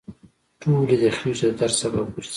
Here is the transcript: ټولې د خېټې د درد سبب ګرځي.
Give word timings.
ټولې 0.61 0.95
د 1.01 1.03
خېټې 1.17 1.47
د 1.51 1.57
درد 1.59 1.75
سبب 1.81 2.05
ګرځي. 2.13 2.29